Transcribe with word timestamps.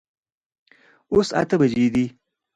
اوس 1.11 1.29
اته 1.41 1.55
بجي 1.61 1.87
دي 1.93 2.05